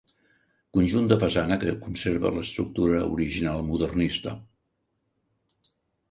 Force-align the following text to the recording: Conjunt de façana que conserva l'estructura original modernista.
Conjunt 0.75 1.09
de 1.09 1.17
façana 1.23 1.57
que 1.63 1.73
conserva 1.83 2.31
l'estructura 2.37 3.01
original 3.09 3.61
modernista. 3.67 4.33